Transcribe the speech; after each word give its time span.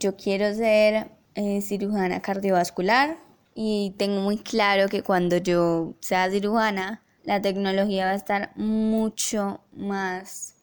yo 0.00 0.16
quiero 0.16 0.52
ser 0.54 1.10
eh, 1.34 1.60
cirujana 1.62 2.20
cardiovascular 2.20 3.18
y 3.54 3.94
tengo 3.98 4.20
muy 4.20 4.38
claro 4.38 4.88
que 4.88 5.02
cuando 5.02 5.36
yo 5.36 5.94
sea 6.00 6.30
cirujana, 6.30 7.02
la 7.24 7.40
tecnología 7.40 8.06
va 8.06 8.12
a 8.12 8.14
estar 8.14 8.52
mucho 8.56 9.60
más 9.72 10.54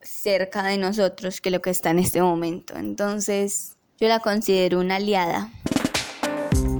cerca 0.00 0.62
de 0.62 0.78
nosotros 0.78 1.40
que 1.40 1.50
lo 1.50 1.60
que 1.60 1.70
está 1.70 1.90
en 1.90 1.98
este 1.98 2.22
momento. 2.22 2.76
Entonces, 2.76 3.76
yo 3.98 4.08
la 4.08 4.20
considero 4.20 4.78
una 4.78 4.96
aliada. 4.96 5.50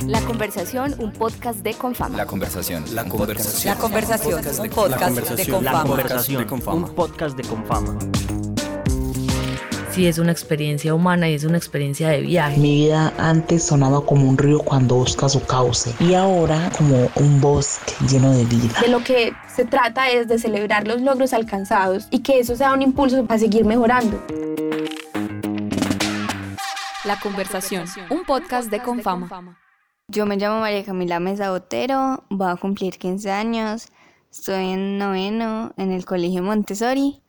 La 0.07 0.20
conversación, 0.20 0.95
un 0.98 1.12
podcast 1.12 1.59
de 1.61 1.75
Confama. 1.75 2.16
La 2.16 2.27
conversación. 2.27 2.84
La 2.95 3.04
conversación. 3.04 3.75
La 3.75 3.80
conversación, 3.80 4.34
un 4.36 4.70
podcast 4.70 5.30
de 5.30 5.48
Confama. 5.48 5.79
La 5.79 5.82
conversación, 5.82 6.46
un 6.68 6.95
podcast 6.95 7.36
de 7.36 7.43
Confama. 7.43 7.98
Sí, 9.96 10.06
es 10.06 10.18
una 10.18 10.30
experiencia 10.30 10.92
humana 10.92 11.26
y 11.26 11.32
es 11.32 11.44
una 11.44 11.56
experiencia 11.56 12.10
de 12.10 12.20
viaje. 12.20 12.60
Mi 12.60 12.84
vida 12.84 13.14
antes 13.16 13.64
sonaba 13.64 14.05
como 14.05 14.28
un 14.28 14.36
río 14.36 14.59
cuando 14.59 14.96
busca 14.96 15.27
su 15.27 15.42
cauce 15.46 15.95
y 16.00 16.12
ahora 16.12 16.70
como 16.77 17.09
un 17.14 17.41
bosque 17.41 17.95
lleno 18.06 18.30
de 18.36 18.45
vida. 18.45 18.78
De 18.82 18.88
lo 18.88 19.02
que 19.02 19.32
se 19.48 19.64
trata 19.64 20.10
es 20.10 20.28
de 20.28 20.38
celebrar 20.38 20.86
los 20.86 21.00
logros 21.00 21.32
alcanzados 21.32 22.09
y 22.10 22.19
que 22.19 22.41
eso 22.41 22.56
sea 22.56 22.74
un 22.74 22.82
impulso 22.82 23.24
para 23.24 23.41
seguir 23.41 23.64
mejorando. 23.64 24.22
La 27.06 27.19
conversación, 27.19 27.86
un 28.10 28.24
podcast 28.27 28.70
de 28.70 28.80
Confama. 28.80 29.56
Yo 30.08 30.27
me 30.27 30.36
llamo 30.36 30.60
María 30.60 30.84
Camila 30.84 31.20
Mesa 31.20 31.50
Botero, 31.52 32.22
voy 32.28 32.50
a 32.50 32.56
cumplir 32.56 32.98
15 32.98 33.30
años, 33.30 33.88
estoy 34.30 34.72
en 34.72 34.98
noveno 34.98 35.72
en 35.78 35.91
el 35.91 36.05
Colegio 36.05 36.42
Montessori 36.42 37.22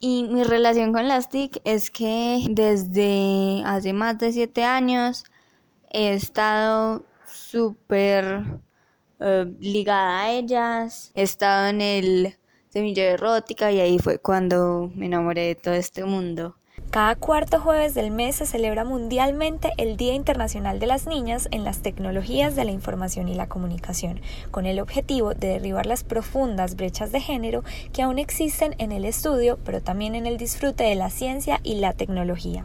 y 0.00 0.24
mi 0.24 0.44
relación 0.44 0.92
con 0.92 1.08
las 1.08 1.28
TIC 1.28 1.60
es 1.64 1.90
que 1.90 2.46
desde 2.50 3.62
hace 3.64 3.92
más 3.92 4.18
de 4.18 4.32
7 4.32 4.64
años 4.64 5.24
he 5.90 6.12
estado 6.12 7.04
súper 7.26 8.44
eh, 9.20 9.46
ligada 9.60 10.22
a 10.22 10.30
ellas, 10.32 11.12
he 11.14 11.22
estado 11.22 11.68
en 11.68 11.80
el 11.80 12.38
semillero 12.68 13.14
erótica 13.14 13.72
y 13.72 13.80
ahí 13.80 13.98
fue 13.98 14.18
cuando 14.18 14.90
me 14.94 15.06
enamoré 15.06 15.46
de 15.48 15.54
todo 15.54 15.74
este 15.74 16.04
mundo. 16.04 16.56
Cada 16.96 17.14
cuarto 17.14 17.60
jueves 17.60 17.92
del 17.92 18.10
mes 18.10 18.36
se 18.36 18.46
celebra 18.46 18.82
mundialmente 18.82 19.70
el 19.76 19.98
Día 19.98 20.14
Internacional 20.14 20.78
de 20.78 20.86
las 20.86 21.06
Niñas 21.06 21.46
en 21.50 21.62
las 21.62 21.80
Tecnologías 21.80 22.56
de 22.56 22.64
la 22.64 22.70
Información 22.70 23.28
y 23.28 23.34
la 23.34 23.48
Comunicación, 23.50 24.18
con 24.50 24.64
el 24.64 24.80
objetivo 24.80 25.34
de 25.34 25.48
derribar 25.48 25.84
las 25.84 26.04
profundas 26.04 26.74
brechas 26.74 27.12
de 27.12 27.20
género 27.20 27.64
que 27.92 28.00
aún 28.00 28.18
existen 28.18 28.74
en 28.78 28.92
el 28.92 29.04
estudio, 29.04 29.58
pero 29.62 29.82
también 29.82 30.14
en 30.14 30.24
el 30.24 30.38
disfrute 30.38 30.84
de 30.84 30.94
la 30.94 31.10
ciencia 31.10 31.60
y 31.62 31.74
la 31.74 31.92
tecnología. 31.92 32.64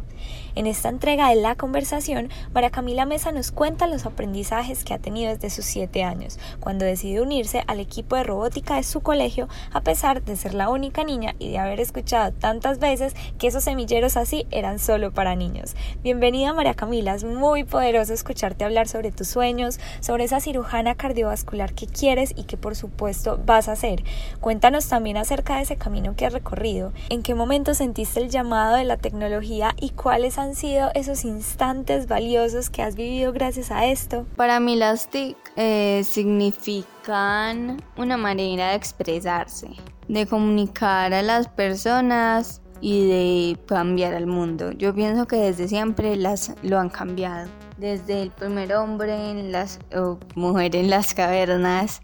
En 0.56 0.66
esta 0.68 0.88
entrega 0.88 1.30
de 1.30 1.36
la 1.36 1.56
conversación, 1.56 2.30
María 2.54 2.70
Camila 2.70 3.06
Mesa 3.06 3.34
nos 3.34 3.52
cuenta 3.52 3.88
los 3.88 4.06
aprendizajes 4.06 4.86
que 4.86 4.94
ha 4.94 5.00
tenido 5.00 5.34
desde 5.34 5.50
sus 5.50 5.66
siete 5.66 6.04
años, 6.04 6.40
cuando 6.62 6.86
decidió 6.86 7.24
unirse 7.24 7.64
al 7.68 7.82
equipo 7.82 8.16
de 8.16 8.24
robótica 8.24 8.76
de 8.76 8.84
su 8.84 9.02
colegio, 9.02 9.50
a 9.74 9.82
pesar 9.82 10.24
de 10.24 10.38
ser 10.38 10.54
la 10.54 10.70
única 10.70 11.04
niña 11.04 11.36
y 11.38 11.50
de 11.50 11.58
haber 11.58 11.82
escuchado 11.82 12.32
tantas 12.32 12.80
veces 12.80 13.14
que 13.38 13.48
esos 13.48 13.64
semilleros 13.66 14.16
así 14.22 14.48
eran 14.52 14.80
solo 14.80 15.12
para 15.12 15.36
niños. 15.36 15.76
Bienvenida 16.04 16.54
María 16.54 16.74
Camila, 16.74 17.16
es 17.16 17.24
muy 17.24 17.64
poderoso 17.64 18.14
escucharte 18.14 18.64
hablar 18.64 18.88
sobre 18.88 19.12
tus 19.12 19.28
sueños, 19.28 19.80
sobre 20.00 20.24
esa 20.24 20.40
cirujana 20.40 20.96
cardiovascular 20.96 21.74
que 21.74 21.88
quieres 21.88 22.34
y 22.36 22.44
que 22.44 22.58
por 22.58 22.76
supuesto 22.76 23.40
vas 23.46 23.68
a 23.68 23.74
hacer. 23.74 24.04
Cuéntanos 24.40 24.88
también 24.88 25.18
acerca 25.18 25.58
de 25.58 25.64
ese 25.64 25.76
camino 25.76 26.16
que 26.16 26.26
has 26.26 26.34
recorrido, 26.34 26.94
en 27.10 27.24
qué 27.24 27.36
momento 27.36 27.74
sentiste 27.74 28.20
el 28.22 28.30
llamado 28.30 28.76
de 28.76 28.84
la 28.84 28.98
tecnología 28.98 29.76
y 29.80 29.90
cuáles 29.90 30.38
han 30.38 30.56
sido 30.56 30.92
esos 30.94 31.26
instantes 31.26 32.08
valiosos 32.08 32.70
que 32.70 32.84
has 32.84 32.96
vivido 32.96 33.34
gracias 33.34 33.72
a 33.72 33.86
esto. 33.86 34.26
Para 34.36 34.60
mí 34.60 34.76
las 34.76 35.10
TIC 35.10 35.38
eh, 35.56 36.04
significan 36.06 37.82
una 37.98 38.18
manera 38.18 38.70
de 38.70 38.76
expresarse, 38.76 39.70
de 40.08 40.28
comunicar 40.28 41.14
a 41.14 41.22
las 41.22 41.48
personas 41.48 42.62
y 42.82 43.08
de 43.08 43.58
cambiar 43.68 44.14
al 44.16 44.26
mundo. 44.26 44.72
Yo 44.72 44.94
pienso 44.94 45.28
que 45.28 45.38
desde 45.38 45.68
siempre 45.68 46.16
las 46.16 46.54
lo 46.64 46.80
han 46.80 46.90
cambiado. 46.90 47.50
Desde 47.78 48.24
el 48.24 48.32
primer 48.32 48.74
hombre 48.76 49.32
en 49.32 49.52
las 49.52 49.80
o 49.96 50.20
mujer 50.36 50.76
en 50.76 50.90
las 50.90 51.14
cavernas 51.14 52.02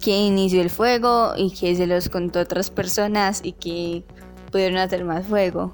que 0.00 0.16
inició 0.16 0.60
el 0.60 0.70
fuego 0.70 1.32
y 1.36 1.52
que 1.52 1.74
se 1.74 1.86
los 1.86 2.08
contó 2.08 2.40
a 2.40 2.42
otras 2.42 2.70
personas 2.70 3.40
y 3.42 3.52
que 3.52 4.04
pudieron 4.50 4.78
hacer 4.78 5.04
más 5.04 5.26
fuego. 5.26 5.72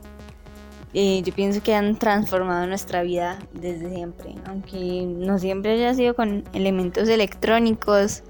Eh, 0.92 1.22
yo 1.24 1.34
pienso 1.34 1.62
que 1.62 1.74
han 1.74 1.98
transformado 1.98 2.66
nuestra 2.66 3.02
vida 3.02 3.38
desde 3.52 3.92
siempre, 3.92 4.36
aunque 4.46 5.04
no 5.06 5.38
siempre 5.38 5.72
haya 5.72 5.92
sido 5.92 6.14
con 6.14 6.44
elementos 6.52 7.08
electrónicos, 7.08 8.22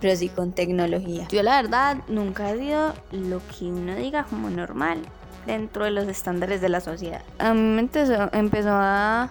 pero 0.00 0.14
sí 0.14 0.28
con 0.28 0.52
tecnología. 0.52 1.26
Yo 1.30 1.42
la 1.42 1.60
verdad 1.60 1.98
nunca 2.06 2.50
he 2.50 2.58
sido 2.58 2.94
lo 3.10 3.40
que 3.48 3.64
uno 3.64 3.96
diga 3.96 4.24
como 4.24 4.48
normal 4.48 5.00
dentro 5.46 5.84
de 5.84 5.90
los 5.90 6.06
estándares 6.08 6.60
de 6.60 6.68
la 6.68 6.80
sociedad. 6.80 7.22
A 7.38 7.54
mí 7.54 7.60
me 7.60 7.80
empezó, 7.80 8.72
a 8.72 9.30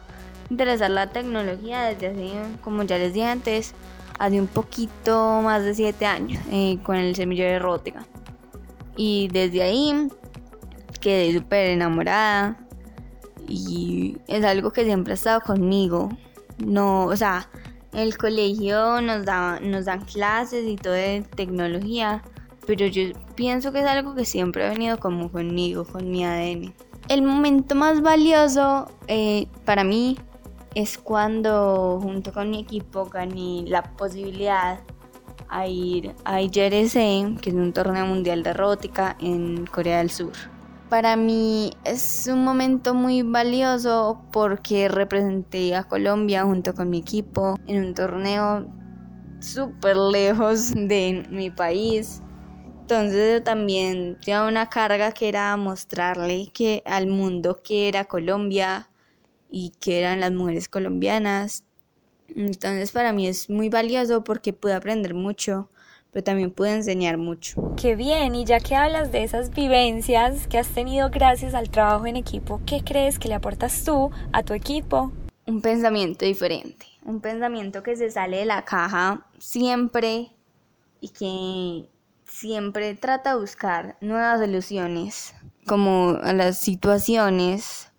interesar 0.50 0.92
la 0.92 1.08
tecnología 1.08 1.84
desde 1.84 2.08
hace, 2.08 2.32
como 2.62 2.84
ya 2.84 2.98
les 2.98 3.14
dije 3.14 3.26
antes, 3.26 3.74
hace 4.20 4.40
un 4.40 4.48
poquito 4.48 5.42
más 5.42 5.64
de 5.64 5.74
7 5.74 6.06
años 6.06 6.42
eh, 6.52 6.78
con 6.84 6.96
el 6.96 7.16
semillero 7.16 7.52
de 7.52 7.60
robótica. 7.60 8.06
Y 8.96 9.28
desde 9.32 9.64
ahí 9.64 10.10
quedé 11.02 11.34
súper 11.34 11.72
enamorada 11.72 12.58
y 13.48 14.18
es 14.28 14.44
algo 14.46 14.72
que 14.72 14.86
siempre 14.86 15.14
ha 15.14 15.16
estado 15.16 15.42
conmigo. 15.42 16.10
No, 16.60 17.06
o 17.06 17.16
sea, 17.16 17.50
en 17.92 18.00
el 18.00 18.18
colegio 18.18 19.02
nos, 19.02 19.26
nos 19.62 19.86
dan 19.86 20.06
clases 20.06 20.66
y 20.66 20.76
todo 20.76 20.94
de 20.94 21.26
tecnología, 21.36 22.24
pero 22.66 22.86
yo 22.88 23.12
pienso 23.36 23.72
que 23.72 23.80
es 23.80 23.86
algo 23.86 24.16
que 24.16 24.26
siempre 24.26 24.66
ha 24.66 24.70
venido 24.70 24.98
como 24.98 25.32
conmigo, 25.32 25.86
con 25.86 26.10
mi 26.10 26.26
ADN. 26.26 26.74
El 27.10 27.22
momento 27.22 27.76
más 27.76 28.02
valioso 28.02 28.88
eh, 29.08 29.48
para 29.66 29.84
mí 29.84 30.18
es 30.74 30.98
cuando 30.98 32.00
junto 32.02 32.34
con 32.34 32.50
mi 32.50 32.62
equipo 32.62 33.06
gané 33.06 33.64
la 33.68 33.84
posibilidad 33.84 34.80
a 35.50 35.68
ir 35.68 36.16
a 36.26 36.42
IRC, 36.42 37.40
que 37.40 37.50
es 37.50 37.54
un 37.54 37.74
torneo 37.74 38.06
mundial 38.06 38.42
de 38.42 38.54
robótica 38.54 39.16
en 39.20 39.68
Corea 39.68 40.00
del 40.00 40.10
Sur. 40.10 40.32
Para 40.90 41.16
mí 41.16 41.74
es 41.86 42.28
un 42.32 42.44
momento 42.44 42.94
muy 42.94 43.22
valioso 43.22 44.22
porque 44.32 44.88
representé 44.88 45.76
a 45.76 45.84
Colombia 45.84 46.44
junto 46.44 46.74
con 46.74 46.90
mi 46.90 47.00
equipo 47.00 47.56
en 47.68 47.86
un 47.86 47.94
torneo 47.94 48.66
súper 49.40 49.98
lejos 49.98 50.74
de 50.74 51.28
mi 51.30 51.52
país. 51.52 52.23
Entonces 52.84 53.42
también 53.46 54.20
tenía 54.20 54.44
una 54.44 54.68
carga 54.68 55.14
que 55.14 55.30
era 55.30 55.56
mostrarle 55.56 56.50
que 56.54 56.84
al 56.86 57.08
mundo 57.08 57.62
que 57.64 57.88
era 57.88 58.04
Colombia 58.04 58.90
y 59.50 59.72
que 59.80 60.00
eran 60.00 60.20
las 60.20 60.34
mujeres 60.34 60.68
colombianas. 60.68 61.64
Entonces 62.36 62.92
para 62.92 63.14
mí 63.14 63.26
es 63.26 63.50
muy 63.50 63.70
valioso 63.70 64.26
porque 64.26 64.52
pude 64.52 64.74
aprender 64.74 65.14
mucho 65.14 65.70
pero 66.12 66.24
también 66.26 66.52
puede 66.52 66.76
enseñar 66.76 67.18
mucho. 67.18 67.74
Qué 67.76 67.96
bien, 67.96 68.36
y 68.36 68.46
ya 68.46 68.60
que 68.60 68.76
hablas 68.76 69.12
de 69.12 69.24
esas 69.24 69.50
vivencias 69.50 70.46
que 70.46 70.60
has 70.60 70.68
tenido 70.68 71.10
gracias 71.10 71.56
al 71.56 71.72
trabajo 71.72 72.06
en 72.06 72.18
equipo, 72.18 72.62
¿qué 72.68 72.84
crees 72.84 73.18
que 73.18 73.30
le 73.30 73.34
aportas 73.34 73.84
tú 73.84 74.12
a 74.32 74.44
tu 74.44 74.54
equipo? 74.54 75.12
Un 75.48 75.62
pensamiento 75.62 76.24
diferente, 76.24 76.86
un 77.04 77.20
pensamiento 77.20 77.82
que 77.82 77.96
se 77.96 78.12
sale 78.12 78.38
de 78.38 78.46
la 78.46 78.64
caja 78.64 79.26
siempre 79.40 80.30
y 81.02 81.10
que 81.10 81.90
siempre 82.26 82.96
trata 82.96 83.34
de 83.34 83.40
buscar 83.40 83.98
nuevas 84.02 84.40
soluciones 84.40 85.36
como 85.66 86.18
a 86.22 86.34
las 86.34 86.60
situaciones 86.60 87.92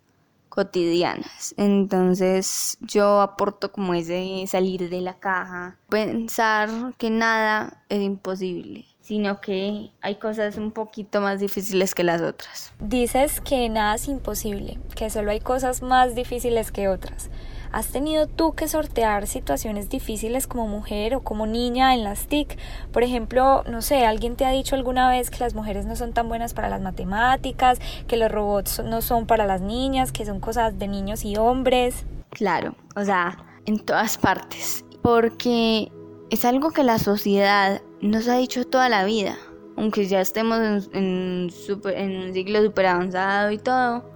cotidianas. 0.49 1.53
Entonces 1.57 2.77
yo 2.81 3.21
aporto 3.21 3.71
como 3.71 3.93
ese 3.93 4.45
salir 4.47 4.89
de 4.89 5.01
la 5.01 5.19
caja, 5.19 5.77
pensar 5.89 6.69
que 6.97 7.09
nada 7.09 7.83
es 7.89 8.01
imposible 8.01 8.85
sino 9.05 9.39
que 9.39 9.91
hay 10.01 10.15
cosas 10.15 10.57
un 10.57 10.71
poquito 10.71 11.21
más 11.21 11.39
difíciles 11.39 11.93
que 11.93 12.03
las 12.03 12.23
otras. 12.23 12.73
Dices 12.79 13.39
que 13.39 13.69
nada 13.69 13.93
es 13.93 14.07
imposible, 14.07 14.79
que 14.95 15.11
solo 15.11 15.29
hay 15.29 15.41
cosas 15.41 15.83
más 15.83 16.15
difíciles 16.15 16.71
que 16.71 16.87
otras. 16.87 17.29
¿Has 17.75 17.87
tenido 17.87 18.27
tú 18.27 18.53
que 18.53 18.69
sortear 18.69 19.27
situaciones 19.27 19.89
difíciles 19.89 20.47
como 20.47 20.65
mujer 20.65 21.13
o 21.13 21.23
como 21.23 21.45
niña 21.45 21.93
en 21.93 22.05
las 22.05 22.27
TIC? 22.27 22.57
Por 22.93 23.03
ejemplo, 23.03 23.65
no 23.69 23.81
sé, 23.81 24.05
alguien 24.05 24.37
te 24.37 24.45
ha 24.45 24.51
dicho 24.51 24.75
alguna 24.75 25.09
vez 25.09 25.29
que 25.29 25.39
las 25.39 25.55
mujeres 25.55 25.85
no 25.85 25.97
son 25.97 26.13
tan 26.13 26.29
buenas 26.29 26.53
para 26.53 26.69
las 26.69 26.79
matemáticas, 26.79 27.79
que 28.07 28.15
los 28.15 28.31
robots 28.31 28.81
no 28.85 29.01
son 29.01 29.27
para 29.27 29.45
las 29.45 29.59
niñas, 29.59 30.13
que 30.13 30.25
son 30.25 30.39
cosas 30.39 30.79
de 30.79 30.87
niños 30.87 31.25
y 31.25 31.35
hombres. 31.35 32.05
Claro, 32.29 32.75
o 32.95 33.03
sea, 33.03 33.43
en 33.65 33.77
todas 33.79 34.17
partes. 34.17 34.85
Porque 35.01 35.91
es 36.29 36.45
algo 36.45 36.71
que 36.71 36.85
la 36.85 36.97
sociedad 36.97 37.81
nos 37.99 38.29
ha 38.29 38.37
dicho 38.37 38.63
toda 38.63 38.87
la 38.87 39.03
vida. 39.03 39.35
Aunque 39.75 40.07
ya 40.07 40.21
estemos 40.21 40.59
en, 40.93 41.51
en 41.93 42.21
un 42.21 42.33
siglo 42.33 42.63
super 42.63 42.85
avanzado 42.85 43.51
y 43.51 43.57
todo, 43.57 44.14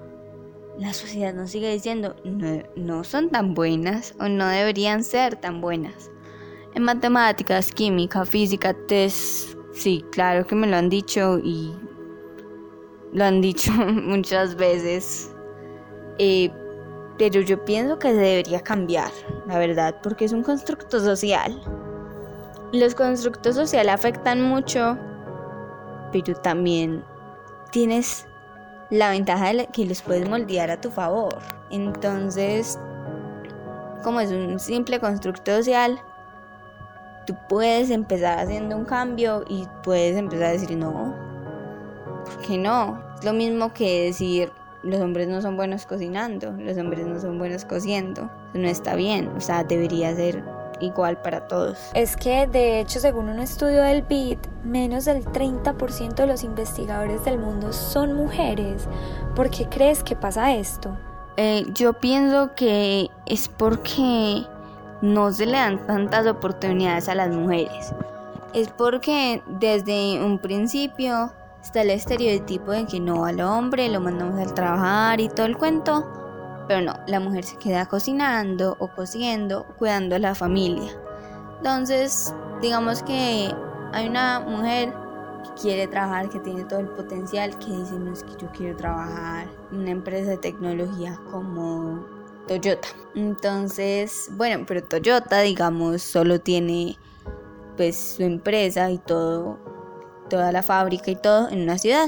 la 0.79 0.93
sociedad 0.93 1.33
nos 1.33 1.51
sigue 1.51 1.71
diciendo 1.73 2.15
no, 2.23 2.63
no 2.77 3.03
son 3.03 3.29
tan 3.29 3.53
buenas 3.53 4.15
o 4.19 4.29
no 4.29 4.47
deberían 4.47 5.03
ser 5.03 5.35
tan 5.35 5.59
buenas. 5.59 6.09
En 6.73 6.83
matemáticas, 6.83 7.71
química, 7.71 8.25
física, 8.25 8.73
test, 8.87 9.55
sí, 9.73 10.05
claro 10.11 10.47
que 10.47 10.55
me 10.55 10.67
lo 10.67 10.77
han 10.77 10.89
dicho 10.89 11.39
y 11.43 11.73
lo 13.11 13.25
han 13.25 13.41
dicho 13.41 13.71
muchas 13.73 14.55
veces. 14.55 15.35
Eh, 16.17 16.49
pero 17.17 17.41
yo 17.41 17.63
pienso 17.65 17.99
que 17.99 18.13
debería 18.13 18.61
cambiar, 18.61 19.11
la 19.47 19.59
verdad, 19.59 19.99
porque 20.01 20.23
es 20.23 20.31
un 20.31 20.43
constructo 20.43 21.01
social. 21.01 21.61
Los 22.71 22.95
constructos 22.95 23.55
sociales 23.55 23.93
afectan 23.93 24.41
mucho, 24.41 24.97
pero 26.13 26.35
también 26.35 27.03
tienes 27.71 28.28
la 28.89 29.09
ventaja 29.09 29.53
de 29.53 29.67
que 29.67 29.85
los 29.85 30.01
puedes 30.01 30.27
moldear 30.27 30.71
a 30.71 30.81
tu 30.81 30.89
favor. 30.89 31.37
Entonces, 31.69 32.79
como 34.03 34.19
es 34.19 34.31
un 34.31 34.59
simple 34.59 34.99
constructo 34.99 35.55
social, 35.55 35.99
tú 37.27 37.35
puedes 37.47 37.89
empezar 37.89 38.39
haciendo 38.39 38.75
un 38.75 38.85
cambio 38.85 39.43
y 39.47 39.67
puedes 39.83 40.17
empezar 40.17 40.45
a 40.45 40.51
decir 40.51 40.75
no. 40.75 41.13
¿Por 42.25 42.57
no? 42.57 43.03
Es 43.17 43.23
lo 43.23 43.33
mismo 43.33 43.73
que 43.73 44.05
decir 44.05 44.51
los 44.83 45.01
hombres 45.01 45.27
no 45.27 45.41
son 45.41 45.57
buenos 45.57 45.85
cocinando, 45.85 46.53
los 46.53 46.77
hombres 46.77 47.05
no 47.05 47.19
son 47.19 47.37
buenos 47.37 47.65
cociendo. 47.65 48.29
No 48.53 48.67
está 48.67 48.95
bien, 48.95 49.27
o 49.35 49.41
sea, 49.41 49.63
debería 49.63 50.15
ser 50.15 50.43
igual 50.79 51.21
para 51.21 51.47
todos. 51.47 51.77
Es 51.93 52.15
que, 52.15 52.47
de 52.47 52.79
hecho, 52.79 52.99
según 52.99 53.29
un 53.29 53.39
estudio 53.39 53.83
del 53.83 54.01
BID, 54.03 54.39
menos 54.63 55.05
del 55.05 55.25
30% 55.25 56.15
de 56.15 56.27
los 56.27 56.43
investigadores 56.43 57.23
del 57.23 57.39
mundo 57.39 57.73
son 57.73 58.13
mujeres. 58.13 58.87
¿Por 59.35 59.49
qué 59.49 59.67
crees 59.67 60.03
que 60.03 60.15
pasa 60.15 60.53
esto? 60.55 60.97
Eh, 61.37 61.65
yo 61.73 61.93
pienso 61.93 62.53
que 62.55 63.09
es 63.25 63.47
porque 63.47 64.43
no 65.01 65.31
se 65.31 65.45
le 65.45 65.53
dan 65.53 65.85
tantas 65.85 66.27
oportunidades 66.27 67.07
a 67.07 67.15
las 67.15 67.29
mujeres. 67.29 67.93
Es 68.53 68.69
porque 68.69 69.41
desde 69.47 70.23
un 70.23 70.39
principio 70.39 71.31
está 71.61 71.81
el 71.81 71.91
estereotipo 71.91 72.71
de 72.71 72.85
que 72.85 72.99
no 72.99 73.25
al 73.25 73.41
hombre 73.41 73.89
lo 73.89 74.01
mandamos 74.01 74.39
al 74.39 74.53
trabajar 74.53 75.21
y 75.21 75.29
todo 75.29 75.45
el 75.45 75.57
cuento, 75.57 76.05
pero 76.67 76.81
no, 76.81 76.93
la 77.07 77.19
mujer 77.19 77.45
se 77.45 77.57
queda 77.57 77.85
cocinando 77.85 78.75
o 78.79 78.87
cociendo, 78.87 79.65
cuidando 79.77 80.15
a 80.15 80.19
la 80.19 80.35
familia. 80.35 80.91
Entonces, 81.57 82.33
digamos 82.61 83.03
que 83.03 83.53
hay 83.91 84.07
una 84.07 84.39
mujer 84.39 84.93
que 85.43 85.61
quiere 85.61 85.87
trabajar, 85.87 86.29
que 86.29 86.39
tiene 86.39 86.65
todo 86.65 86.79
el 86.79 86.89
potencial, 86.89 87.57
que 87.59 87.71
dice, 87.71 87.93
no 87.93 88.13
es 88.13 88.23
que 88.23 88.31
yo 88.39 88.51
quiero 88.51 88.75
trabajar 88.77 89.47
en 89.71 89.79
una 89.79 89.91
empresa 89.91 90.31
de 90.31 90.37
tecnología 90.37 91.19
como 91.31 92.05
Toyota. 92.47 92.87
Entonces, 93.15 94.29
bueno, 94.31 94.65
pero 94.67 94.83
Toyota, 94.83 95.39
digamos, 95.41 96.01
solo 96.01 96.39
tiene 96.39 96.97
pues 97.77 98.15
su 98.17 98.23
empresa 98.23 98.91
y 98.91 98.97
todo 98.97 99.57
toda 100.29 100.51
la 100.51 100.63
fábrica 100.63 101.11
y 101.11 101.15
todo 101.15 101.49
en 101.49 101.61
una 101.61 101.77
ciudad. 101.77 102.07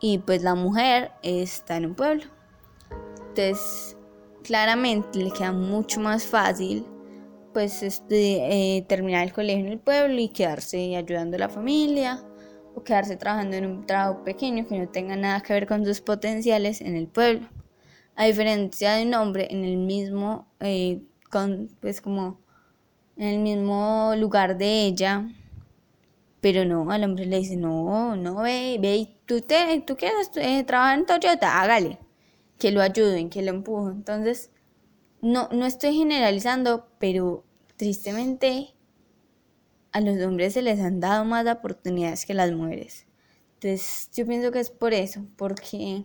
Y 0.00 0.18
pues 0.18 0.42
la 0.42 0.54
mujer 0.54 1.12
está 1.22 1.76
en 1.76 1.86
un 1.86 1.94
pueblo. 1.94 2.24
Entonces, 3.28 3.96
claramente 4.42 5.18
le 5.18 5.30
queda 5.30 5.52
mucho 5.52 6.00
más 6.00 6.24
fácil 6.24 6.86
pues 7.54 7.82
este, 7.82 8.76
eh, 8.76 8.82
terminar 8.82 9.24
el 9.24 9.32
colegio 9.32 9.64
en 9.64 9.72
el 9.72 9.78
pueblo 9.78 10.20
y 10.20 10.28
quedarse 10.28 10.96
ayudando 10.96 11.36
a 11.36 11.40
la 11.40 11.48
familia 11.48 12.22
o 12.74 12.82
quedarse 12.82 13.16
trabajando 13.16 13.56
en 13.56 13.66
un 13.66 13.86
trabajo 13.86 14.24
pequeño 14.24 14.66
que 14.66 14.78
no 14.78 14.88
tenga 14.88 15.16
nada 15.16 15.40
que 15.40 15.54
ver 15.54 15.66
con 15.66 15.86
sus 15.86 16.00
potenciales 16.00 16.80
en 16.80 16.96
el 16.96 17.06
pueblo. 17.06 17.48
A 18.16 18.26
diferencia 18.26 18.94
de 18.94 19.04
un 19.06 19.14
hombre 19.14 19.48
en 19.50 19.64
el 19.64 19.78
mismo, 19.78 20.48
eh, 20.60 21.02
con, 21.30 21.68
pues 21.80 22.00
como 22.00 22.40
en 23.16 23.28
el 23.28 23.38
mismo 23.40 24.14
lugar 24.18 24.58
de 24.58 24.86
ella, 24.86 25.28
pero 26.40 26.64
no, 26.64 26.90
al 26.90 27.04
hombre 27.04 27.26
le 27.26 27.38
dice, 27.38 27.56
no, 27.56 28.16
no, 28.16 28.36
ve, 28.42 28.78
ve, 28.80 29.16
tú, 29.26 29.40
te, 29.40 29.80
tú 29.86 29.96
quieres 29.96 30.30
eh, 30.36 30.64
trabajar 30.64 30.98
en 30.98 31.06
Toyota, 31.06 31.60
hágale, 31.62 32.00
que 32.58 32.72
lo 32.72 32.82
ayuden, 32.82 33.30
que 33.30 33.42
lo 33.42 33.50
empujen. 33.50 33.96
Entonces, 33.96 34.50
no, 35.24 35.48
no 35.52 35.64
estoy 35.64 35.94
generalizando, 35.94 36.86
pero 36.98 37.44
tristemente 37.76 38.74
a 39.90 40.00
los 40.02 40.22
hombres 40.22 40.52
se 40.52 40.60
les 40.60 40.78
han 40.80 41.00
dado 41.00 41.24
más 41.24 41.46
oportunidades 41.46 42.26
que 42.26 42.34
las 42.34 42.52
mujeres. 42.52 43.06
Entonces, 43.54 44.10
yo 44.14 44.26
pienso 44.26 44.52
que 44.52 44.60
es 44.60 44.70
por 44.70 44.92
eso, 44.92 45.26
porque 45.36 46.04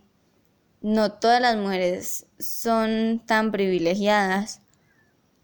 no 0.80 1.12
todas 1.12 1.42
las 1.42 1.58
mujeres 1.58 2.28
son 2.40 3.22
tan 3.26 3.52
privilegiadas 3.52 4.62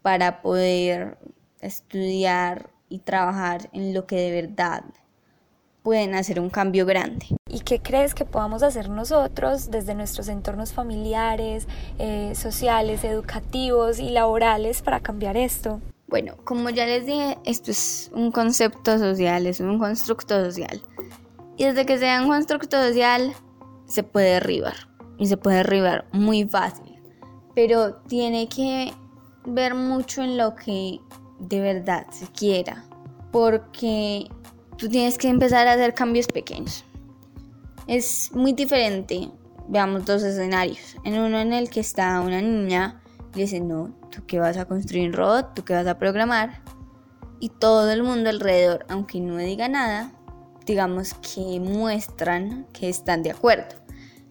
para 0.00 0.40
poder 0.40 1.18
estudiar 1.60 2.70
y 2.88 3.00
trabajar 3.00 3.68
en 3.74 3.92
lo 3.92 4.06
que 4.06 4.16
de 4.16 4.30
verdad 4.30 4.84
pueden 5.82 6.14
hacer 6.14 6.40
un 6.40 6.48
cambio 6.48 6.86
grande. 6.86 7.26
¿Y 7.56 7.60
qué 7.60 7.80
crees 7.80 8.14
que 8.14 8.26
podamos 8.26 8.62
hacer 8.62 8.90
nosotros 8.90 9.70
desde 9.70 9.94
nuestros 9.94 10.28
entornos 10.28 10.74
familiares, 10.74 11.66
eh, 11.98 12.34
sociales, 12.34 13.02
educativos 13.02 13.98
y 13.98 14.10
laborales 14.10 14.82
para 14.82 15.00
cambiar 15.00 15.38
esto? 15.38 15.80
Bueno, 16.06 16.34
como 16.44 16.68
ya 16.68 16.84
les 16.84 17.06
dije, 17.06 17.38
esto 17.46 17.70
es 17.70 18.10
un 18.12 18.30
concepto 18.30 18.98
social, 18.98 19.46
es 19.46 19.60
un 19.60 19.78
constructo 19.78 20.44
social. 20.44 20.82
Y 21.56 21.64
desde 21.64 21.86
que 21.86 21.96
sea 21.96 22.20
un 22.20 22.28
constructo 22.28 22.76
social, 22.76 23.32
se 23.86 24.02
puede 24.02 24.32
derribar. 24.32 24.74
Y 25.16 25.24
se 25.24 25.38
puede 25.38 25.56
derribar 25.56 26.04
muy 26.12 26.44
fácil. 26.44 27.00
Pero 27.54 27.94
tiene 28.06 28.50
que 28.50 28.92
ver 29.46 29.74
mucho 29.74 30.22
en 30.22 30.36
lo 30.36 30.54
que 30.56 31.00
de 31.38 31.60
verdad 31.62 32.06
se 32.10 32.26
quiera. 32.26 32.84
Porque 33.32 34.26
tú 34.76 34.90
tienes 34.90 35.16
que 35.16 35.28
empezar 35.28 35.66
a 35.66 35.72
hacer 35.72 35.94
cambios 35.94 36.26
pequeños. 36.26 36.84
Es 37.86 38.32
muy 38.32 38.52
diferente. 38.52 39.30
Veamos 39.68 40.04
dos 40.04 40.22
escenarios. 40.24 40.96
En 41.04 41.18
uno 41.18 41.38
en 41.38 41.52
el 41.52 41.70
que 41.70 41.80
está 41.80 42.20
una 42.20 42.40
niña 42.40 43.00
y 43.34 43.40
dice, 43.40 43.60
no, 43.60 43.94
tú 44.10 44.26
que 44.26 44.40
vas 44.40 44.56
a 44.56 44.64
construir 44.64 45.08
un 45.08 45.12
robot, 45.12 45.54
tú 45.54 45.64
que 45.64 45.74
vas 45.74 45.86
a 45.86 45.98
programar. 45.98 46.62
Y 47.38 47.50
todo 47.50 47.90
el 47.92 48.02
mundo 48.02 48.30
alrededor, 48.30 48.86
aunque 48.88 49.20
no 49.20 49.36
diga 49.36 49.68
nada, 49.68 50.10
digamos 50.64 51.14
que 51.14 51.60
muestran 51.60 52.66
que 52.72 52.88
están 52.88 53.22
de 53.22 53.30
acuerdo. 53.30 53.76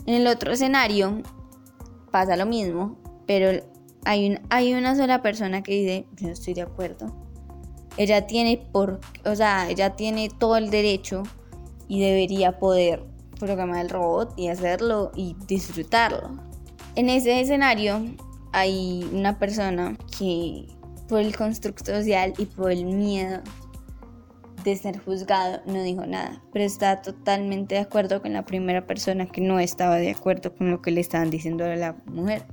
En 0.05 0.15
el 0.15 0.27
otro 0.27 0.51
escenario 0.51 1.21
pasa 2.11 2.35
lo 2.35 2.45
mismo, 2.45 2.97
pero 3.25 3.63
hay, 4.03 4.31
un, 4.31 4.39
hay 4.49 4.73
una 4.73 4.95
sola 4.95 5.21
persona 5.21 5.63
que 5.63 5.71
dice, 5.71 6.07
yo 6.17 6.27
no 6.27 6.33
estoy 6.33 6.55
de 6.55 6.63
acuerdo. 6.63 7.15
Ella 7.95 8.27
tiene 8.27 8.67
por, 8.71 8.99
o 9.23 9.35
sea, 9.35 9.69
ella 9.69 9.95
tiene 9.95 10.29
todo 10.29 10.57
el 10.57 10.69
derecho 10.69 11.23
y 11.87 12.01
debería 12.01 12.59
poder 12.59 13.14
programar 13.35 13.81
el 13.81 13.89
robot 13.89 14.33
y 14.37 14.47
hacerlo 14.47 15.11
y 15.15 15.35
disfrutarlo. 15.47 16.31
En 16.95 17.09
ese 17.09 17.39
escenario 17.41 18.01
hay 18.51 19.07
una 19.11 19.37
persona 19.37 19.97
que 20.17 20.67
por 21.07 21.19
el 21.19 21.35
constructo 21.35 21.93
social 21.93 22.33
y 22.37 22.45
por 22.45 22.71
el 22.71 22.85
miedo 22.85 23.41
de 24.63 24.75
ser 24.75 24.97
juzgado 24.97 25.61
no 25.67 25.83
dijo 25.83 26.05
nada, 26.05 26.41
pero 26.51 26.65
está 26.65 27.01
totalmente 27.01 27.75
de 27.75 27.81
acuerdo 27.81 28.21
con 28.21 28.33
la 28.33 28.43
primera 28.43 28.87
persona 28.87 29.27
que 29.27 29.41
no 29.41 29.59
estaba 29.59 29.97
de 29.97 30.09
acuerdo 30.09 30.55
con 30.55 30.71
lo 30.71 30.81
que 30.81 30.91
le 30.91 31.01
estaban 31.01 31.29
diciendo 31.29 31.65
a 31.65 31.75
la 31.75 31.95
mujer. 32.07 32.45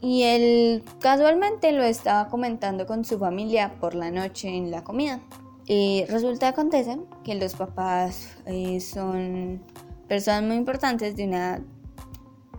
Y 0.00 0.22
él 0.22 0.84
casualmente 1.00 1.72
lo 1.72 1.82
estaba 1.82 2.28
comentando 2.28 2.86
con 2.86 3.04
su 3.04 3.18
familia 3.18 3.74
por 3.80 3.94
la 3.94 4.10
noche 4.10 4.48
en 4.48 4.70
la 4.70 4.84
comida. 4.84 5.20
Y 5.66 6.04
resulta 6.08 6.48
acontece 6.48 6.98
que 7.22 7.34
los 7.34 7.54
papás 7.54 8.36
eh, 8.46 8.80
son 8.80 9.62
personas 10.08 10.42
muy 10.42 10.56
importantes 10.56 11.16
de 11.16 11.24
una 11.24 11.64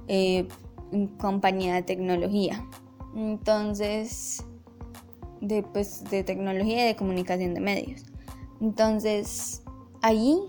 eh, 0.08 0.48
compañía 1.20 1.76
de 1.76 1.84
tecnología. 1.84 2.66
Entonces, 3.16 4.44
de, 5.42 5.62
pues, 5.62 6.04
de 6.06 6.24
tecnología 6.24 6.84
y 6.84 6.88
de 6.88 6.96
comunicación 6.96 7.54
de 7.54 7.62
medios. 7.62 8.04
Entonces, 8.60 9.62
allí, 10.02 10.40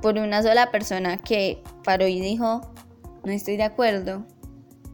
por 0.00 0.18
una 0.18 0.42
sola 0.42 0.70
persona 0.70 1.18
que 1.18 1.62
paró 1.82 2.06
y 2.06 2.20
dijo, 2.20 2.60
no 3.24 3.32
estoy 3.32 3.56
de 3.56 3.64
acuerdo, 3.64 4.24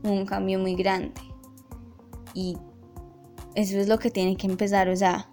un 0.03 0.25
cambio 0.25 0.59
muy 0.59 0.75
grande. 0.75 1.21
Y 2.33 2.57
eso 3.55 3.79
es 3.79 3.89
lo 3.89 3.99
que 3.99 4.11
tiene 4.11 4.37
que 4.37 4.47
empezar, 4.47 4.89
o 4.89 4.97
sea, 4.97 5.29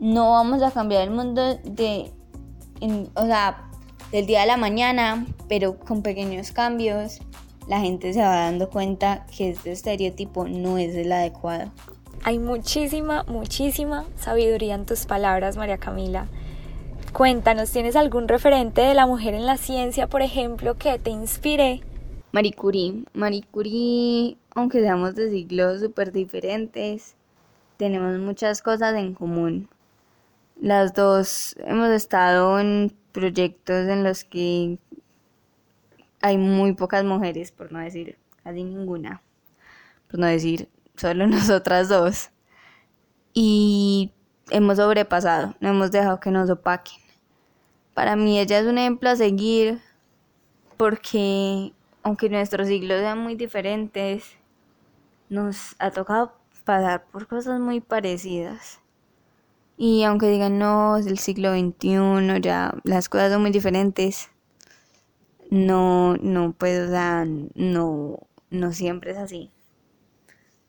no 0.00 0.32
vamos 0.32 0.62
a 0.62 0.70
cambiar 0.70 1.02
el 1.02 1.10
mundo 1.10 1.58
de, 1.62 2.10
o 3.14 3.26
sea, 3.26 3.70
del 4.10 4.26
día 4.26 4.42
a 4.42 4.46
la 4.46 4.56
mañana, 4.56 5.26
pero 5.48 5.78
con 5.78 6.02
pequeños 6.02 6.50
cambios 6.50 7.20
la 7.68 7.80
gente 7.80 8.12
se 8.12 8.20
va 8.20 8.46
dando 8.46 8.68
cuenta 8.68 9.26
que 9.36 9.50
este 9.50 9.70
estereotipo 9.70 10.48
no 10.48 10.78
es 10.78 10.96
el 10.96 11.12
adecuado. 11.12 11.70
Hay 12.24 12.38
muchísima, 12.38 13.24
muchísima 13.28 14.04
sabiduría 14.16 14.74
en 14.74 14.86
tus 14.86 15.06
palabras, 15.06 15.56
María 15.56 15.78
Camila. 15.78 16.26
Cuéntanos, 17.12 17.70
¿tienes 17.70 17.96
algún 17.96 18.28
referente 18.28 18.80
de 18.80 18.94
la 18.94 19.06
mujer 19.06 19.34
en 19.34 19.46
la 19.46 19.56
ciencia, 19.56 20.06
por 20.06 20.22
ejemplo, 20.22 20.76
que 20.76 20.98
te 20.98 21.10
inspire? 21.10 21.80
Marie 22.32 22.52
Curie. 22.52 23.04
Marie 23.14 23.44
Curie, 23.50 24.36
aunque 24.54 24.80
seamos 24.80 25.14
de 25.14 25.30
siglos 25.30 25.80
súper 25.80 26.12
diferentes, 26.12 27.14
tenemos 27.76 28.18
muchas 28.18 28.62
cosas 28.62 28.94
en 28.96 29.14
común. 29.14 29.68
Las 30.60 30.92
dos 30.92 31.56
hemos 31.60 31.88
estado 31.88 32.60
en 32.60 32.94
proyectos 33.12 33.88
en 33.88 34.04
los 34.04 34.24
que 34.24 34.78
hay 36.20 36.36
muy 36.36 36.74
pocas 36.74 37.02
mujeres, 37.02 37.50
por 37.50 37.72
no 37.72 37.78
decir 37.78 38.18
casi 38.44 38.62
ninguna, 38.62 39.22
por 40.10 40.20
no 40.20 40.26
decir 40.26 40.68
solo 40.96 41.26
nosotras 41.28 41.88
dos. 41.88 42.30
Y 43.32 44.12
hemos 44.50 44.76
sobrepasado, 44.76 45.54
no 45.60 45.70
hemos 45.70 45.92
dejado 45.92 46.20
que 46.20 46.30
nos 46.30 46.50
opaquen. 46.50 46.98
Para 47.94 48.14
mí 48.14 48.38
ella 48.38 48.58
es 48.58 48.66
un 48.66 48.76
ejemplo 48.76 49.08
a 49.08 49.16
seguir 49.16 49.80
porque 50.76 51.72
aunque 52.02 52.28
nuestros 52.28 52.68
siglos 52.68 53.00
sean 53.00 53.18
muy 53.18 53.34
diferentes, 53.34 54.36
nos 55.30 55.74
ha 55.78 55.90
tocado 55.90 56.34
pasar 56.64 57.06
por 57.06 57.26
cosas 57.26 57.60
muy 57.60 57.80
parecidas. 57.80 58.80
Y 59.82 60.02
aunque 60.02 60.28
digan 60.28 60.58
no, 60.58 60.98
es 60.98 61.06
el 61.06 61.18
siglo 61.18 61.54
XXI, 61.54 62.42
ya 62.42 62.74
las 62.84 63.08
cosas 63.08 63.32
son 63.32 63.40
muy 63.40 63.50
diferentes, 63.50 64.28
no, 65.50 66.18
no, 66.18 66.52
pues, 66.52 66.86
o 66.86 66.90
sea, 66.90 67.26
no, 67.54 68.18
no 68.50 68.72
siempre 68.74 69.12
es 69.12 69.16
así. 69.16 69.50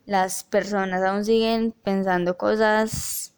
Las 0.06 0.46
personas 0.46 1.04
aún 1.04 1.26
siguen 1.26 1.74
pensando 1.84 2.38
cosas 2.38 3.36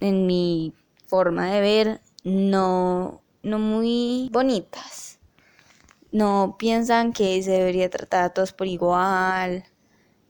en 0.00 0.26
mi 0.26 0.72
forma 1.08 1.52
de 1.52 1.60
ver 1.60 2.00
no, 2.24 3.20
no 3.42 3.58
muy 3.58 4.30
bonitas. 4.32 5.18
No 6.10 6.56
piensan 6.58 7.12
que 7.12 7.42
se 7.42 7.50
debería 7.50 7.90
tratar 7.90 8.24
a 8.24 8.30
todos 8.30 8.54
por 8.54 8.66
igual, 8.66 9.64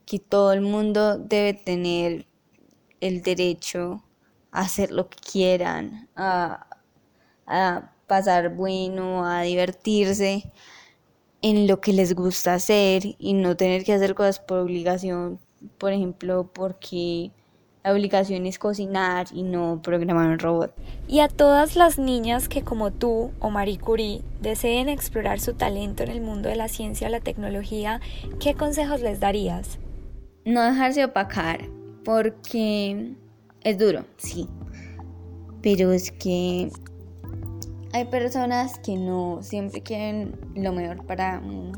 que 0.04 0.18
todo 0.18 0.52
el 0.52 0.60
mundo 0.60 1.18
debe 1.18 1.54
tener 1.54 2.26
el 3.00 3.22
derecho 3.22 4.03
hacer 4.54 4.92
lo 4.92 5.08
que 5.08 5.18
quieran, 5.18 6.08
a, 6.16 6.66
pasar 8.06 8.54
bueno, 8.54 9.26
a 9.26 9.42
divertirse 9.42 10.50
en 11.42 11.66
lo 11.66 11.80
que 11.80 11.92
les 11.92 12.14
gusta 12.14 12.54
hacer 12.54 13.02
y 13.18 13.34
no 13.34 13.56
tener 13.56 13.84
que 13.84 13.92
hacer 13.92 14.14
cosas 14.14 14.38
por 14.38 14.58
obligación, 14.58 15.38
por 15.78 15.92
ejemplo, 15.92 16.50
porque 16.52 17.32
la 17.82 17.92
obligación 17.92 18.46
es 18.46 18.58
cocinar 18.58 19.26
y 19.32 19.42
no 19.42 19.80
programar 19.82 20.30
un 20.30 20.38
robot. 20.38 20.72
Y 21.08 21.18
a 21.20 21.28
todas 21.28 21.74
las 21.74 21.98
niñas 21.98 22.48
que 22.48 22.62
como 22.62 22.92
tú 22.92 23.32
o 23.40 23.50
Marie 23.50 23.78
Curie 23.78 24.22
deseen 24.40 24.88
explorar 24.88 25.40
su 25.40 25.54
talento 25.54 26.02
en 26.04 26.10
el 26.10 26.20
mundo 26.20 26.48
de 26.48 26.56
la 26.56 26.68
ciencia 26.68 27.08
o 27.08 27.10
la 27.10 27.20
tecnología, 27.20 28.00
¿qué 28.38 28.54
consejos 28.54 29.00
les 29.00 29.18
darías? 29.18 29.78
No 30.44 30.62
dejarse 30.62 31.04
opacar, 31.04 31.68
porque 32.04 33.16
es 33.64 33.78
duro, 33.78 34.04
sí. 34.18 34.48
Pero 35.62 35.92
es 35.92 36.12
que 36.12 36.70
hay 37.92 38.04
personas 38.06 38.78
que 38.78 38.96
no 38.96 39.42
siempre 39.42 39.82
quieren 39.82 40.38
lo 40.54 40.72
mejor 40.72 41.04
para 41.06 41.40
uno. 41.44 41.72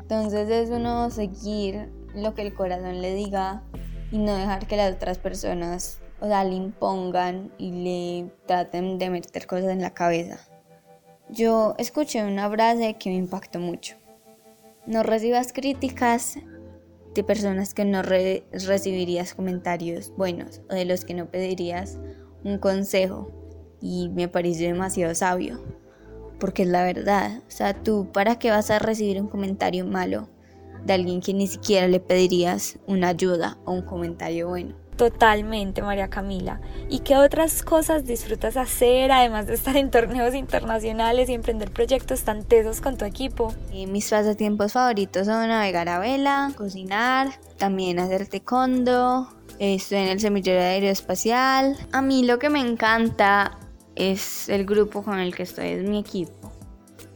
Entonces 0.00 0.48
es 0.50 0.70
uno 0.70 1.10
seguir 1.10 1.90
lo 2.14 2.34
que 2.34 2.42
el 2.42 2.54
corazón 2.54 3.00
le 3.00 3.14
diga 3.14 3.62
y 4.10 4.18
no 4.18 4.34
dejar 4.34 4.66
que 4.66 4.76
las 4.76 4.94
otras 4.94 5.18
personas, 5.18 6.00
o 6.20 6.26
sea, 6.26 6.44
le 6.44 6.54
impongan 6.54 7.52
y 7.58 7.72
le 7.72 8.30
traten 8.46 8.98
de 8.98 9.10
meter 9.10 9.46
cosas 9.46 9.70
en 9.70 9.82
la 9.82 9.94
cabeza. 9.94 10.38
Yo 11.30 11.74
escuché 11.78 12.24
una 12.24 12.50
frase 12.50 12.94
que 12.94 13.10
me 13.10 13.16
impactó 13.16 13.58
mucho. 13.58 13.96
No 14.86 15.02
recibas 15.02 15.52
críticas 15.52 16.38
de 17.14 17.24
personas 17.24 17.74
que 17.74 17.84
no 17.84 18.02
recibirías 18.02 19.34
comentarios 19.34 20.12
buenos 20.16 20.62
o 20.70 20.74
de 20.74 20.84
los 20.84 21.04
que 21.04 21.14
no 21.14 21.30
pedirías 21.30 21.98
un 22.42 22.58
consejo. 22.58 23.30
Y 23.80 24.08
me 24.08 24.28
pareció 24.28 24.68
demasiado 24.68 25.14
sabio, 25.14 25.62
porque 26.40 26.62
es 26.62 26.68
la 26.68 26.84
verdad. 26.84 27.42
O 27.46 27.50
sea, 27.50 27.82
tú, 27.82 28.10
¿para 28.12 28.38
qué 28.38 28.50
vas 28.50 28.70
a 28.70 28.78
recibir 28.78 29.20
un 29.20 29.28
comentario 29.28 29.86
malo 29.86 30.28
de 30.84 30.94
alguien 30.94 31.20
que 31.20 31.34
ni 31.34 31.46
siquiera 31.46 31.86
le 31.86 32.00
pedirías 32.00 32.78
una 32.86 33.08
ayuda 33.08 33.58
o 33.64 33.72
un 33.72 33.82
comentario 33.82 34.48
bueno? 34.48 34.74
Totalmente, 34.96 35.82
María 35.82 36.08
Camila. 36.08 36.60
¿Y 36.88 37.00
qué 37.00 37.16
otras 37.16 37.64
cosas 37.64 38.04
disfrutas 38.04 38.56
hacer, 38.56 39.10
además 39.10 39.46
de 39.46 39.54
estar 39.54 39.76
en 39.76 39.90
torneos 39.90 40.34
internacionales 40.34 41.28
y 41.28 41.34
emprender 41.34 41.72
proyectos 41.72 42.22
tan 42.22 42.44
tesos 42.44 42.80
con 42.80 42.96
tu 42.96 43.04
equipo? 43.04 43.52
Eh, 43.72 43.88
mis 43.88 44.08
pasatiempos 44.08 44.72
favoritos 44.72 45.26
son 45.26 45.48
navegar 45.48 45.88
a 45.88 45.98
vela, 45.98 46.52
cocinar, 46.56 47.32
también 47.58 47.98
hacer 47.98 48.28
taekwondo, 48.28 49.28
estoy 49.58 49.98
en 49.98 50.08
el 50.08 50.20
semillero 50.20 50.60
aeroespacial. 50.60 51.76
A 51.90 52.00
mí 52.00 52.24
lo 52.24 52.38
que 52.38 52.48
me 52.48 52.60
encanta 52.60 53.58
es 53.96 54.48
el 54.48 54.64
grupo 54.64 55.02
con 55.02 55.18
el 55.18 55.34
que 55.34 55.42
estoy, 55.42 55.70
es 55.70 55.82
mi 55.82 55.98
equipo. 55.98 56.52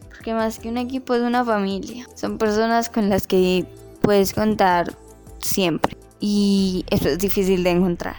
Porque 0.08 0.34
más 0.34 0.58
que 0.58 0.68
un 0.68 0.78
equipo 0.78 1.14
es 1.14 1.22
una 1.22 1.44
familia. 1.44 2.08
Son 2.16 2.38
personas 2.38 2.88
con 2.88 3.08
las 3.08 3.28
que 3.28 3.66
puedes 4.02 4.32
contar 4.32 4.96
siempre 5.40 5.97
y 6.20 6.84
eso 6.90 7.08
es 7.08 7.18
difícil 7.18 7.62
de 7.62 7.70
encontrar. 7.70 8.16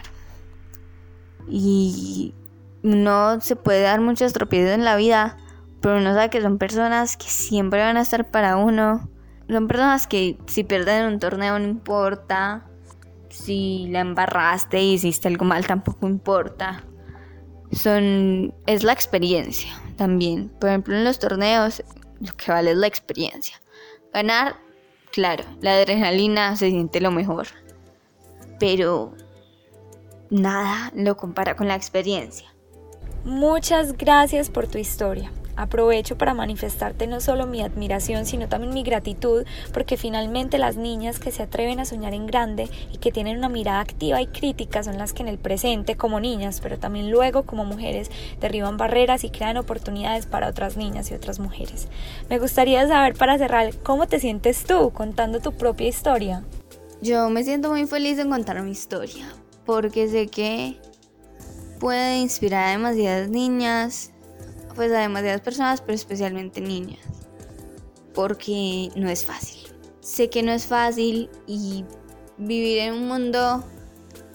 Y 1.48 2.34
no 2.82 3.40
se 3.40 3.56
puede 3.56 3.82
dar 3.82 4.00
muchos 4.00 4.32
tropiezos 4.32 4.74
en 4.74 4.84
la 4.84 4.96
vida, 4.96 5.36
pero 5.80 5.98
uno 5.98 6.14
sabe 6.14 6.30
que 6.30 6.40
son 6.40 6.58
personas 6.58 7.16
que 7.16 7.28
siempre 7.28 7.80
van 7.80 7.96
a 7.96 8.02
estar 8.02 8.30
para 8.30 8.56
uno. 8.56 9.08
Son 9.48 9.66
personas 9.66 10.06
que 10.06 10.38
si 10.46 10.64
pierden 10.64 11.06
un 11.06 11.18
torneo 11.18 11.58
no 11.58 11.66
importa, 11.66 12.66
si 13.28 13.86
la 13.88 14.00
embarraste 14.00 14.80
y 14.80 14.94
hiciste 14.94 15.28
algo 15.28 15.44
mal 15.44 15.66
tampoco 15.66 16.06
importa. 16.06 16.84
Son 17.72 18.54
es 18.66 18.82
la 18.82 18.92
experiencia 18.92 19.70
también. 19.96 20.48
Por 20.60 20.70
ejemplo, 20.70 20.94
en 20.94 21.04
los 21.04 21.18
torneos 21.18 21.82
lo 22.20 22.36
que 22.36 22.50
vale 22.50 22.72
es 22.72 22.76
la 22.76 22.86
experiencia. 22.86 23.60
Ganar, 24.12 24.56
claro, 25.12 25.44
la 25.60 25.74
adrenalina 25.74 26.56
se 26.56 26.70
siente 26.70 27.00
lo 27.00 27.10
mejor 27.10 27.48
pero 28.60 29.14
nada 30.30 30.92
lo 30.94 31.16
compara 31.16 31.56
con 31.56 31.66
la 31.66 31.74
experiencia. 31.74 32.46
Muchas 33.24 33.98
gracias 33.98 34.48
por 34.48 34.68
tu 34.68 34.78
historia. 34.78 35.32
Aprovecho 35.56 36.16
para 36.16 36.32
manifestarte 36.32 37.06
no 37.06 37.20
solo 37.20 37.46
mi 37.46 37.60
admiración, 37.60 38.24
sino 38.24 38.48
también 38.48 38.72
mi 38.72 38.82
gratitud, 38.82 39.44
porque 39.74 39.98
finalmente 39.98 40.56
las 40.56 40.76
niñas 40.76 41.18
que 41.18 41.32
se 41.32 41.42
atreven 41.42 41.80
a 41.80 41.84
soñar 41.84 42.14
en 42.14 42.26
grande 42.26 42.70
y 42.92 42.96
que 42.96 43.12
tienen 43.12 43.36
una 43.36 43.50
mirada 43.50 43.80
activa 43.80 44.22
y 44.22 44.26
crítica 44.26 44.82
son 44.82 44.96
las 44.96 45.12
que 45.12 45.22
en 45.22 45.28
el 45.28 45.36
presente, 45.36 45.96
como 45.96 46.18
niñas, 46.18 46.60
pero 46.62 46.78
también 46.78 47.10
luego 47.10 47.42
como 47.42 47.66
mujeres, 47.66 48.10
derriban 48.40 48.78
barreras 48.78 49.24
y 49.24 49.30
crean 49.30 49.58
oportunidades 49.58 50.24
para 50.24 50.48
otras 50.48 50.78
niñas 50.78 51.10
y 51.10 51.14
otras 51.14 51.40
mujeres. 51.40 51.88
Me 52.30 52.38
gustaría 52.38 52.86
saber 52.88 53.14
para 53.14 53.36
cerrar, 53.36 53.74
¿cómo 53.82 54.06
te 54.06 54.18
sientes 54.18 54.64
tú 54.64 54.92
contando 54.94 55.40
tu 55.40 55.52
propia 55.52 55.88
historia? 55.88 56.42
Yo 57.02 57.30
me 57.30 57.44
siento 57.44 57.70
muy 57.70 57.86
feliz 57.86 58.18
en 58.18 58.28
contar 58.28 58.62
mi 58.62 58.72
historia, 58.72 59.26
porque 59.64 60.06
sé 60.08 60.26
que 60.26 60.78
puede 61.78 62.18
inspirar 62.18 62.66
a 62.66 62.70
demasiadas 62.72 63.30
niñas, 63.30 64.12
pues 64.74 64.92
a 64.92 64.98
demasiadas 64.98 65.40
personas, 65.40 65.80
pero 65.80 65.94
especialmente 65.94 66.60
niñas, 66.60 67.00
porque 68.14 68.90
no 68.96 69.08
es 69.08 69.24
fácil. 69.24 69.72
Sé 70.00 70.28
que 70.28 70.42
no 70.42 70.52
es 70.52 70.66
fácil 70.66 71.30
y 71.46 71.84
vivir 72.36 72.80
en 72.80 72.94
un 72.94 73.08
mundo 73.08 73.64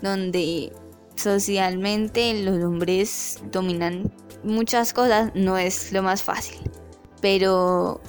donde 0.01 0.71
socialmente 1.15 2.43
los 2.43 2.63
hombres 2.63 3.43
dominan 3.51 4.11
muchas 4.43 4.91
cosas 4.93 5.31
no 5.35 5.57
es 5.57 5.91
lo 5.91 6.01
más 6.01 6.23
fácil, 6.23 6.59
pero 7.21 8.01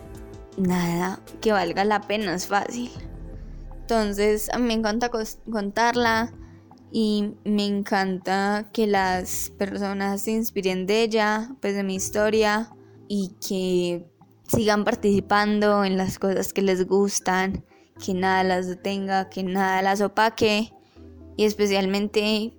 nada 0.56 1.20
que 1.42 1.52
valga 1.52 1.84
la 1.84 2.00
pena 2.00 2.34
es 2.34 2.46
fácil. 2.46 2.90
Entonces 3.88 4.50
me 4.58 4.74
encanta 4.74 5.12
contarla 5.48 6.32
y 6.90 7.34
me 7.44 7.66
encanta 7.66 8.68
que 8.72 8.88
las 8.88 9.52
personas 9.56 10.22
se 10.22 10.32
inspiren 10.32 10.86
de 10.86 11.04
ella, 11.04 11.54
pues 11.60 11.76
de 11.76 11.84
mi 11.84 11.94
historia 11.94 12.74
y 13.06 13.36
que 13.46 14.04
sigan 14.48 14.82
participando 14.82 15.84
en 15.84 15.96
las 15.96 16.18
cosas 16.18 16.52
que 16.52 16.62
les 16.62 16.88
gustan, 16.88 17.64
que 18.04 18.12
nada 18.12 18.42
las 18.42 18.66
detenga, 18.66 19.28
que 19.28 19.44
nada 19.44 19.82
las 19.82 20.00
opaque 20.00 20.72
y 21.36 21.44
especialmente 21.44 22.58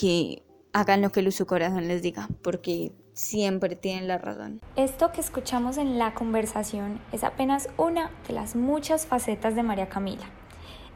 que 0.00 0.46
hagan 0.72 1.02
lo 1.02 1.12
que 1.12 1.30
su 1.30 1.44
corazón 1.44 1.88
les 1.88 2.00
diga, 2.00 2.30
porque 2.42 2.94
siempre 3.12 3.76
tienen 3.76 4.08
la 4.08 4.16
razón. 4.16 4.62
Esto 4.76 5.12
que 5.12 5.20
escuchamos 5.20 5.76
en 5.76 5.98
la 5.98 6.14
conversación 6.14 7.02
es 7.12 7.22
apenas 7.22 7.68
una 7.76 8.10
de 8.26 8.32
las 8.32 8.56
muchas 8.56 9.04
facetas 9.04 9.54
de 9.54 9.62
María 9.62 9.90
Camila. 9.90 10.24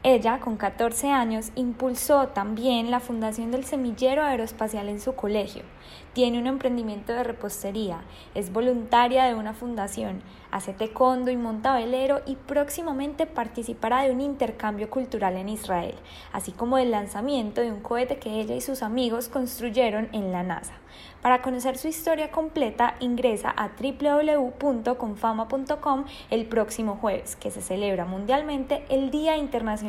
Ella, 0.01 0.39
con 0.39 0.55
14 0.55 1.09
años, 1.09 1.51
impulsó 1.55 2.29
también 2.29 2.89
la 2.89 3.01
fundación 3.01 3.51
del 3.51 3.65
semillero 3.65 4.23
aeroespacial 4.23 4.87
en 4.87 5.01
su 5.01 5.13
colegio. 5.13 5.63
Tiene 6.13 6.39
un 6.39 6.47
emprendimiento 6.47 7.11
de 7.11 7.25
repostería, 7.25 7.99
es 8.33 8.53
voluntaria 8.53 9.25
de 9.25 9.35
una 9.35 9.53
fundación, 9.53 10.21
hace 10.51 10.71
taekwondo 10.71 11.31
y 11.31 11.37
monta 11.37 11.75
velero 11.75 12.21
y 12.25 12.37
próximamente 12.37 13.25
participará 13.25 14.03
de 14.03 14.11
un 14.11 14.21
intercambio 14.21 14.89
cultural 14.89 15.35
en 15.35 15.49
Israel, 15.49 15.95
así 16.31 16.53
como 16.53 16.77
del 16.77 16.91
lanzamiento 16.91 17.59
de 17.59 17.73
un 17.73 17.81
cohete 17.81 18.19
que 18.19 18.39
ella 18.39 18.55
y 18.55 18.61
sus 18.61 18.83
amigos 18.83 19.27
construyeron 19.27 20.07
en 20.13 20.31
la 20.31 20.43
NASA. 20.43 20.75
Para 21.21 21.41
conocer 21.41 21.77
su 21.77 21.89
historia 21.89 22.31
completa, 22.31 22.95
ingresa 23.01 23.53
a 23.55 23.71
www.confama.com 23.79 26.05
el 26.29 26.45
próximo 26.45 26.95
jueves, 26.95 27.35
que 27.35 27.51
se 27.51 27.61
celebra 27.61 28.05
mundialmente 28.05 28.85
el 28.89 29.11
Día 29.11 29.37
Internacional 29.37 29.88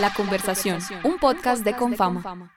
La 0.00 0.14
conversación, 0.14 0.78
un 1.04 1.18
podcast 1.18 1.62
de 1.62 1.76
Confama. 1.76 2.50